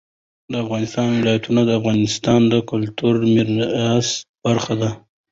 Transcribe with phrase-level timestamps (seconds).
[0.51, 4.07] د افغانستان ولايتونه د افغانستان د کلتوري میراث
[4.45, 4.89] برخه ده.